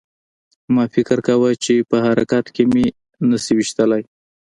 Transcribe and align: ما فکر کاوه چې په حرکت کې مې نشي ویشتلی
ما 0.75 0.83
فکر 0.95 1.17
کاوه 1.27 1.51
چې 1.63 1.73
په 1.89 1.97
حرکت 2.05 2.45
کې 2.55 2.63
مې 2.71 2.85
نشي 3.29 3.53
ویشتلی 3.55 4.03